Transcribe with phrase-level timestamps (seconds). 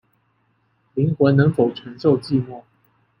[0.95, 2.63] 灵魂能否承受寂寞